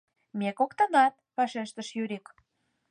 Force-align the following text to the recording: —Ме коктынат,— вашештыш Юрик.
—Ме 0.39 0.49
коктынат,— 0.59 1.13
вашештыш 1.37 1.87
Юрик. 2.01 2.25